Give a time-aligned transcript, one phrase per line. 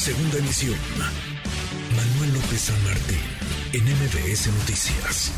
[0.00, 0.78] Segunda emisión.
[1.94, 3.18] Manuel López San Martín,
[3.74, 5.30] en MBS Noticias.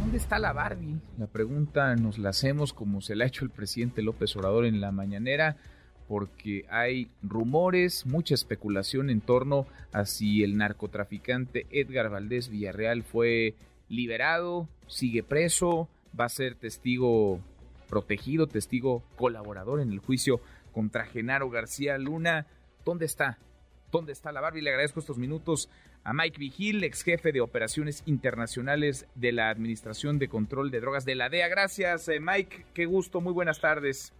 [0.00, 0.98] ¿Dónde está la Barbie?
[1.18, 4.80] La pregunta nos la hacemos como se la ha hecho el presidente López Obrador en
[4.80, 5.58] la mañanera,
[6.08, 13.56] porque hay rumores, mucha especulación en torno a si el narcotraficante Edgar Valdés Villarreal fue
[13.90, 15.86] liberado, sigue preso,
[16.18, 17.40] va a ser testigo
[17.90, 20.40] protegido, testigo colaborador en el juicio
[20.72, 22.46] contra Genaro García Luna.
[22.86, 23.36] ¿Dónde está?
[23.90, 24.62] ¿Dónde está la Barbie?
[24.62, 25.68] Le agradezco estos minutos
[26.04, 31.04] a Mike Vigil, ex jefe de operaciones internacionales de la Administración de Control de Drogas
[31.04, 31.48] de la DEA.
[31.48, 32.66] Gracias, eh, Mike.
[32.74, 33.20] Qué gusto.
[33.20, 34.12] Muy buenas tardes.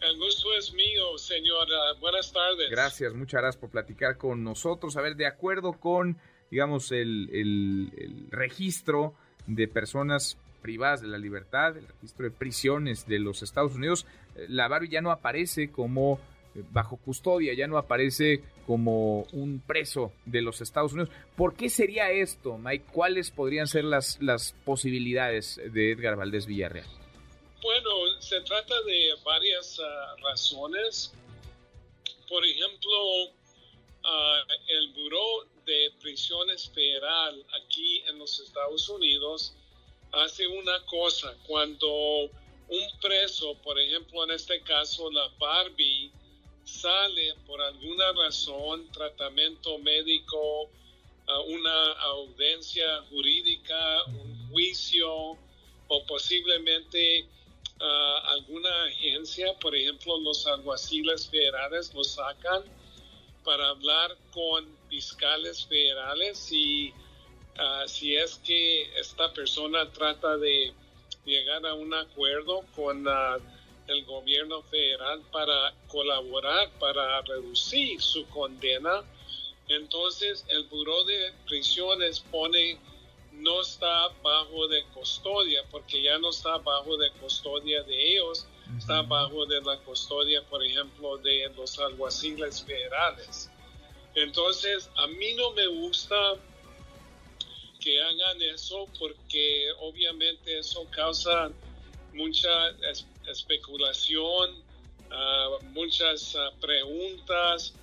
[0.00, 1.92] El gusto es mío, señora.
[2.00, 2.68] Buenas tardes.
[2.70, 4.96] Gracias, muchas gracias por platicar con nosotros.
[4.96, 6.18] A ver, de acuerdo con,
[6.50, 9.14] digamos, el, el registro
[9.46, 14.46] de personas privadas de la libertad, el registro de prisiones de los Estados Unidos, eh,
[14.48, 16.18] la Barbie ya no aparece como
[16.54, 21.10] bajo custodia, ya no aparece como un preso de los Estados Unidos.
[21.36, 22.86] ¿Por qué sería esto, Mike?
[22.92, 26.86] ¿Cuáles podrían ser las, las posibilidades de Edgar Valdés Villarreal?
[27.62, 27.90] Bueno,
[28.20, 31.12] se trata de varias ah, razones.
[32.28, 39.54] Por ejemplo, uh, el Buró de Prisiones Federal aquí en los Estados Unidos
[40.12, 41.36] hace una cosa.
[41.46, 41.88] Cuando
[42.68, 46.10] un preso, por ejemplo, en este caso la Barbie,
[46.64, 50.70] sale por alguna razón, tratamiento médico,
[51.48, 55.10] una audiencia jurídica, un juicio
[55.88, 57.26] o posiblemente
[57.78, 62.62] alguna agencia, por ejemplo los alguaciles federales lo sacan
[63.44, 66.92] para hablar con fiscales federales y
[67.86, 70.72] si es que esta persona trata de
[71.24, 73.40] llegar a un acuerdo con la
[73.86, 79.02] el gobierno federal para colaborar, para reducir su condena.
[79.68, 82.78] Entonces el Buró de Prisiones pone
[83.32, 88.46] no está bajo de custodia, porque ya no está bajo de custodia de ellos,
[88.78, 93.50] está bajo de la custodia, por ejemplo, de los alguaciles federales.
[94.14, 96.16] Entonces, a mí no me gusta
[97.80, 101.50] que hagan eso porque obviamente eso causa
[102.14, 102.50] mucha
[103.26, 104.62] especulación,
[105.10, 107.74] ah, muchas ah, preguntas,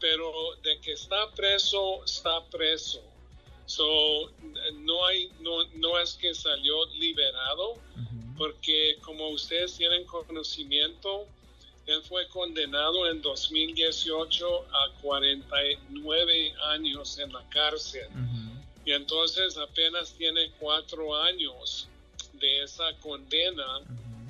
[0.00, 0.32] pero
[0.62, 3.02] de que está preso, está preso.
[3.66, 4.30] So,
[4.74, 7.74] no, hay, no, no es que salió liberado,
[8.38, 11.26] porque como ustedes tienen conocimiento,
[11.86, 18.08] él fue condenado en 2018 a 49 años en la cárcel.
[18.84, 21.88] Y entonces apenas tiene cuatro años
[22.40, 23.82] de esa condena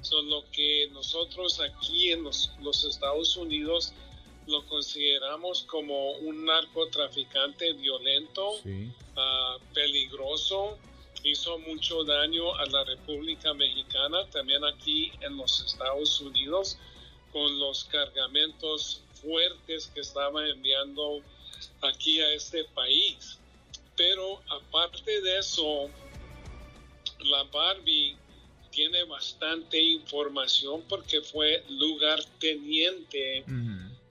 [0.02, 2.50] son lo que nosotros aquí en los,
[2.84, 3.92] Estados Unidos
[4.46, 8.60] lo consideramos como un narcotraficante violento,
[9.16, 10.78] ah, peligroso,
[11.24, 16.78] hizo mucho daño a la República Mexicana, también aquí en los Estados Unidos,
[17.32, 21.20] con los cargamentos fuertes que estaba enviando
[21.82, 23.38] aquí a este país.
[23.96, 25.90] Pero aparte de eso,
[27.26, 28.16] la Barbie
[28.70, 33.44] tiene bastante información porque fue lugarteniente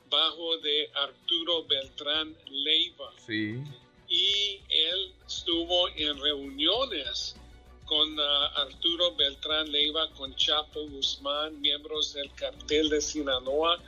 [0.09, 3.13] bajo de Arturo Beltrán Leiva.
[3.25, 3.61] Sí.
[4.07, 7.35] Y él estuvo en reuniones
[7.85, 13.79] con ah, Arturo Beltrán Leiva, con Chapo Guzmán, miembros del cartel de Sinaloa,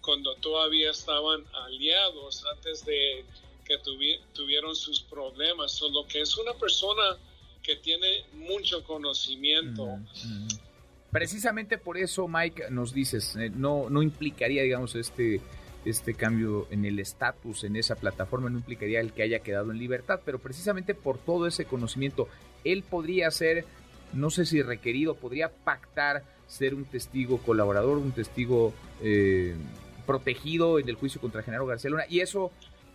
[0.00, 3.24] cuando todavía estaban aliados antes de
[3.64, 3.78] que
[4.32, 5.72] tuvieron sus problemas.
[5.72, 7.18] Solo que es una persona
[7.62, 9.98] que tiene mucho conocimiento.
[11.10, 15.40] Precisamente por eso, Mike, nos dices, eh, no, no implicaría, digamos, este,
[15.84, 19.78] este cambio en el estatus en esa plataforma, no implicaría el que haya quedado en
[19.78, 22.28] libertad, pero precisamente por todo ese conocimiento,
[22.64, 23.66] él podría ser,
[24.12, 29.54] no sé si requerido, podría pactar ser un testigo colaborador, un testigo eh,
[30.06, 32.50] protegido en el juicio contra Genaro García Luna, y eso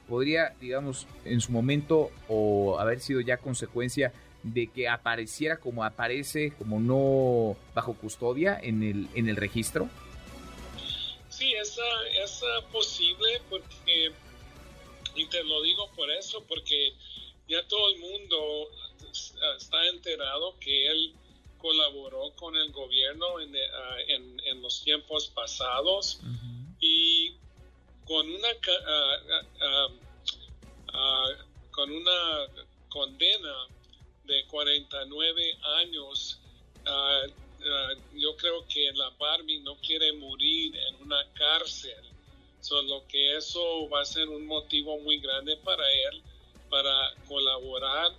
[0.09, 4.11] podría, digamos, en su momento o haber sido ya consecuencia
[4.43, 9.89] de que apareciera como aparece, como no bajo custodia en el, en el registro?
[11.29, 11.77] Sí, es,
[12.23, 12.41] es
[12.71, 14.11] posible porque,
[15.15, 16.93] y te lo digo por eso, porque
[17.47, 18.69] ya todo el mundo
[19.57, 21.13] está enterado que él
[21.57, 23.55] colaboró con el gobierno en,
[24.07, 26.19] en, en los tiempos pasados
[26.79, 27.35] y
[28.05, 28.47] con una
[31.71, 32.47] con una
[32.89, 33.67] condena
[34.27, 36.39] de 49 años,
[36.85, 37.21] ah,
[38.13, 42.03] yo creo que la Barbie no quiere morir en una cárcel.
[42.61, 46.21] Solo que eso va a ser un motivo muy grande para él
[46.69, 48.11] para colaborar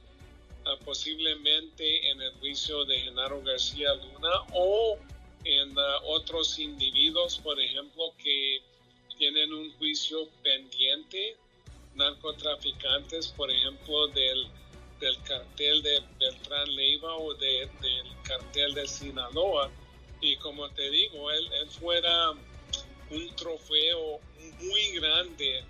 [0.65, 4.99] ah, posiblemente en el juicio de Genaro García Luna o
[5.45, 5.75] en
[6.07, 8.61] otros individuos, por ejemplo, que
[9.19, 11.37] tienen un juicio pendiente,
[11.95, 14.47] narcotraficantes, por ejemplo, del,
[15.01, 17.69] del cartel de Beltrán Leiva o del
[18.23, 19.71] cartel de Sinaloa.
[20.21, 22.33] Y como te digo, él, él fuera
[23.11, 24.21] un trofeo
[24.61, 25.65] muy grande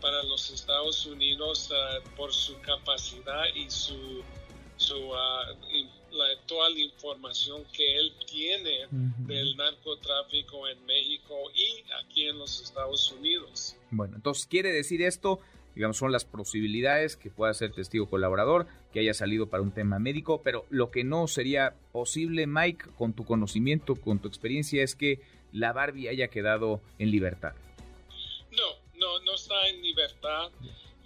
[0.00, 4.22] para los Estados Unidos ah, por su capacidad y su,
[4.76, 5.14] su uh,
[6.12, 6.26] la,
[6.68, 8.86] la información que él tiene
[9.26, 13.76] del narcotráfico en México y aquí en los Estados Unidos.
[13.90, 15.40] Bueno, entonces quiere decir esto,
[15.74, 19.98] digamos, son las posibilidades que pueda ser testigo colaborador, que haya salido para un tema
[19.98, 24.94] médico, pero lo que no sería posible, Mike, con tu conocimiento, con tu experiencia, es
[24.94, 25.20] que
[25.52, 27.54] la Barbie haya quedado en libertad.
[28.50, 30.50] No, no, no está en libertad.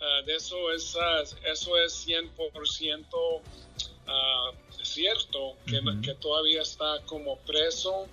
[0.00, 0.96] Ah, de eso es,
[1.44, 8.06] eso es 100% uh, cierto, que, que, todavía está como preso.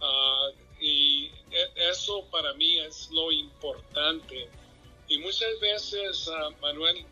[0.00, 0.50] Ah,
[0.80, 4.48] y e, eso para mí es lo importante.
[5.08, 6.30] Y muchas veces,
[6.60, 7.04] Manuel,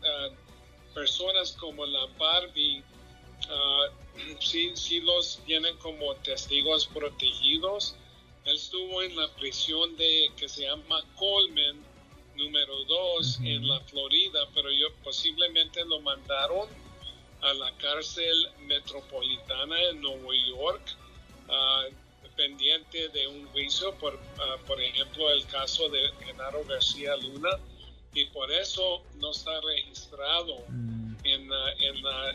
[0.93, 2.83] personas como la Barbie,
[4.39, 7.95] sí, sí los tienen como testigos protegidos.
[8.45, 11.83] Él estuvo en la prisión de que se llama Coleman,
[12.35, 16.67] número 2, en la Florida, pero yo posiblemente lo mandaron
[17.41, 20.81] a la cárcel metropolitana en Nueva York,
[21.47, 21.93] uh,
[22.35, 27.51] pendiente de un juicio, por, ah, por ejemplo, el caso de Genaro García Luna,
[28.15, 31.15] y por eso no está registrado mm.
[31.25, 31.49] en,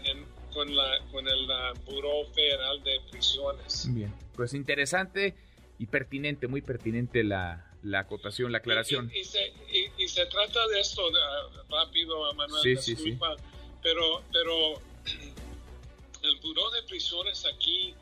[0.04, 1.48] en, con, la, con el
[1.86, 3.92] Buró Federal de Prisiones.
[3.92, 5.34] Bien, pues interesante
[5.78, 9.10] y pertinente, muy pertinente la, la acotación, la aclaración.
[9.14, 9.52] Y, se,
[9.96, 11.02] y, se, trata de esto,
[11.70, 13.42] rápido, Manuel, sí, disculpa, sí,
[13.82, 14.74] pero, pero
[16.22, 17.94] el Buró de Prisiones aquí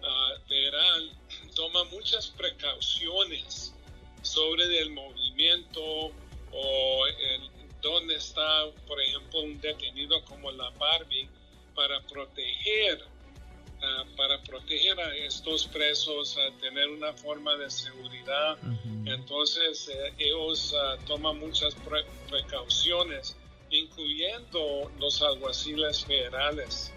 [0.00, 1.10] uh, federal
[1.56, 3.74] toma muchas precauciones
[4.22, 6.12] sobre el movimiento
[6.56, 7.50] o el,
[7.82, 11.28] dónde está, por ejemplo, un detenido como la Barbie
[11.74, 18.56] para proteger uh, para proteger a estos presos, a tener una forma de seguridad.
[19.04, 21.76] Entonces, eh, ellos uh, toman muchas
[22.28, 23.36] precauciones
[23.70, 26.92] incluyendo los alguaciles federales.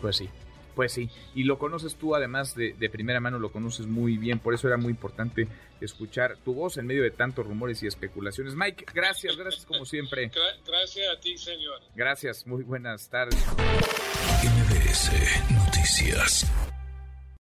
[0.00, 0.28] Pues sí,
[0.74, 1.08] pues sí.
[1.34, 4.38] Y lo conoces tú, además de, primera mano, lo conoces muy bien.
[4.38, 5.48] Por eso era muy importante
[5.80, 8.54] escuchar tu voz en medio de tantos rumores y especulaciones.
[8.54, 10.30] Mike, gracias, gracias como siempre.
[10.66, 11.80] Gracias a ti, señor.
[11.94, 13.44] Gracias, muy buenas tardes.
[14.42, 15.10] NBS
[15.52, 16.46] Noticias.